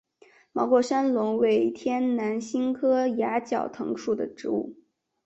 [0.51, 4.75] 毛过山龙为天南星科崖角藤属的植物。